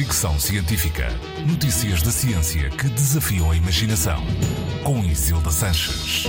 Fricção 0.00 0.40
Científica. 0.40 1.08
Notícias 1.46 2.00
da 2.00 2.10
ciência 2.10 2.70
que 2.70 2.88
desafiam 2.88 3.50
a 3.50 3.54
imaginação. 3.54 4.24
Com 4.82 5.04
Isilda 5.04 5.50
Sanches. 5.50 6.24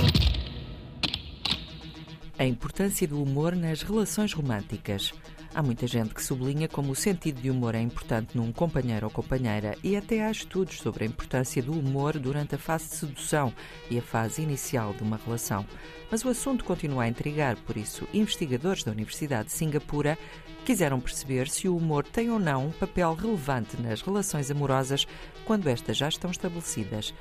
A 2.38 2.44
importância 2.44 3.08
do 3.08 3.22
humor 3.22 3.56
nas 3.56 3.80
relações 3.80 4.34
românticas. 4.34 5.14
Há 5.54 5.62
muita 5.62 5.86
gente 5.86 6.14
que 6.14 6.22
sublinha 6.22 6.66
como 6.66 6.92
o 6.92 6.96
sentido 6.96 7.42
de 7.42 7.50
humor 7.50 7.74
é 7.74 7.80
importante 7.80 8.34
num 8.34 8.50
companheiro 8.50 9.04
ou 9.04 9.12
companheira 9.12 9.76
e 9.84 9.94
até 9.94 10.24
há 10.24 10.30
estudos 10.30 10.78
sobre 10.78 11.04
a 11.04 11.06
importância 11.06 11.62
do 11.62 11.72
humor 11.72 12.18
durante 12.18 12.54
a 12.54 12.58
fase 12.58 12.88
de 12.88 12.96
sedução 12.96 13.52
e 13.90 13.98
a 13.98 14.02
fase 14.02 14.40
inicial 14.40 14.94
de 14.94 15.02
uma 15.02 15.20
relação. 15.22 15.66
Mas 16.10 16.24
o 16.24 16.30
assunto 16.30 16.64
continua 16.64 17.02
a 17.02 17.08
intrigar, 17.08 17.56
por 17.66 17.76
isso, 17.76 18.08
investigadores 18.14 18.82
da 18.82 18.92
Universidade 18.92 19.48
de 19.48 19.52
Singapura 19.52 20.16
quiseram 20.64 20.98
perceber 20.98 21.46
se 21.50 21.68
o 21.68 21.76
humor 21.76 22.04
tem 22.04 22.30
ou 22.30 22.38
não 22.38 22.68
um 22.68 22.72
papel 22.72 23.12
relevante 23.12 23.78
nas 23.78 24.00
relações 24.00 24.50
amorosas 24.50 25.06
quando 25.44 25.68
estas 25.68 25.98
já 25.98 26.08
estão 26.08 26.30
estabelecidas. 26.30 27.12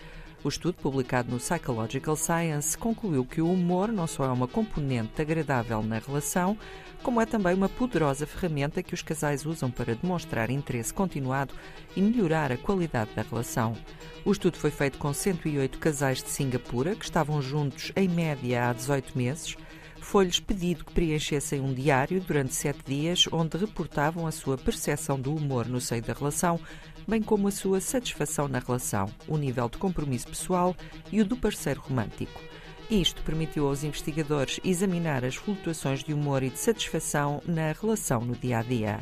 O 0.44 0.50
estudo, 0.50 0.74
publicado 0.82 1.32
no 1.32 1.38
Psychological 1.38 2.16
Science, 2.16 2.76
concluiu 2.76 3.24
que 3.24 3.42
o 3.42 3.52
humor 3.52 3.92
não 3.92 4.08
só 4.08 4.26
é 4.26 4.30
uma 4.30 4.48
componente 4.48 5.22
agradável 5.22 5.84
na 5.84 6.00
relação, 6.00 6.58
como 7.04 7.22
é 7.22 7.28
também 7.28 7.54
uma 7.54 7.70
poderosa 7.70 8.26
ferramenta 8.26 8.82
que 8.82 8.96
os 8.96 9.04
casais 9.04 9.46
usam 9.46 9.70
para 9.70 9.94
demonstrar 9.94 10.50
interesse 10.50 10.92
continuado 10.92 11.54
e 11.96 12.02
melhorar 12.02 12.52
a 12.52 12.58
qualidade 12.58 13.12
da 13.16 13.22
relação. 13.22 13.78
O 14.26 14.32
estudo 14.32 14.58
foi 14.58 14.72
feito 14.72 14.98
com 14.98 15.14
108 15.14 15.78
casais 15.78 16.24
de 16.24 16.30
Singapura 16.30 16.96
que 16.96 17.06
estavam 17.06 17.40
juntos 17.40 17.92
em 17.96 18.10
média 18.10 18.68
há 18.68 18.74
18 18.74 19.16
meses 19.16 19.56
foi-lhes 20.02 20.40
pedido 20.40 20.84
que 20.84 20.94
preenchessem 20.94 21.62
um 21.62 21.74
diário 21.74 22.20
durante 22.20 22.54
sete 22.54 22.84
dias, 22.86 23.26
onde 23.32 23.58
reportavam 23.58 24.28
a 24.28 24.32
sua 24.32 24.58
percepção 24.58 25.20
do 25.20 25.34
humor 25.34 25.68
no 25.68 25.80
seio 25.80 26.02
da 26.02 26.12
relação, 26.12 26.60
bem 27.08 27.22
como 27.22 27.48
a 27.48 27.52
sua 27.52 27.80
satisfação 27.80 28.48
na 28.48 28.60
relação, 28.60 29.10
o 29.28 29.38
nível 29.38 29.70
de 29.70 29.78
compromisso 29.78 30.28
pessoal 30.28 30.76
e 31.12 31.22
o 31.22 31.26
do 31.26 31.38
parceiro 31.38 31.82
romântico. 31.82 32.42
Isto 32.90 33.22
permitiu 33.24 33.68
aos 33.68 33.86
investigadores 33.86 34.60
examinar 34.66 35.24
as 35.24 35.36
flutuações 35.36 36.04
de 36.04 36.14
humor 36.14 36.44
e 36.44 36.50
de 36.50 36.60
satisfação 36.60 37.42
na 37.46 37.72
relação 37.72 38.20
no 38.20 38.36
dia 38.36 38.60
a 38.60 38.64
dia. 38.64 39.00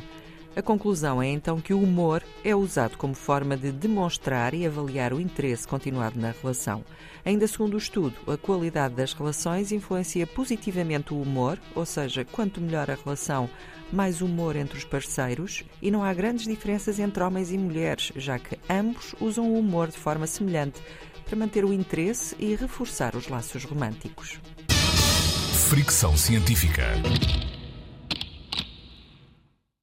A 0.56 0.62
conclusão 0.62 1.22
é 1.22 1.28
então 1.28 1.60
que 1.60 1.72
o 1.72 1.80
humor 1.80 2.24
é 2.44 2.54
usado 2.56 2.96
como 2.96 3.14
forma 3.14 3.56
de 3.56 3.70
demonstrar 3.70 4.52
e 4.52 4.66
avaliar 4.66 5.12
o 5.12 5.20
interesse 5.20 5.66
continuado 5.66 6.18
na 6.18 6.32
relação. 6.32 6.84
Ainda 7.24 7.46
segundo 7.46 7.74
o 7.74 7.78
estudo, 7.78 8.16
a 8.26 8.36
qualidade 8.36 8.94
das 8.94 9.12
relações 9.12 9.70
influencia 9.70 10.26
positivamente 10.26 11.14
o 11.14 11.22
humor, 11.22 11.58
ou 11.74 11.86
seja, 11.86 12.24
quanto 12.24 12.60
melhor 12.60 12.90
a 12.90 12.96
relação, 12.96 13.48
mais 13.92 14.20
humor 14.20 14.56
entre 14.56 14.76
os 14.76 14.84
parceiros, 14.84 15.64
e 15.80 15.90
não 15.90 16.02
há 16.02 16.12
grandes 16.12 16.46
diferenças 16.46 16.98
entre 16.98 17.22
homens 17.22 17.52
e 17.52 17.58
mulheres, 17.58 18.12
já 18.16 18.38
que 18.38 18.58
ambos 18.68 19.14
usam 19.20 19.52
o 19.52 19.58
humor 19.58 19.88
de 19.88 19.98
forma 19.98 20.26
semelhante 20.26 20.80
para 21.24 21.36
manter 21.36 21.64
o 21.64 21.72
interesse 21.72 22.34
e 22.40 22.56
reforçar 22.56 23.14
os 23.14 23.28
laços 23.28 23.64
românticos. 23.64 24.40
Fricção 25.68 26.16
científica. 26.16 26.94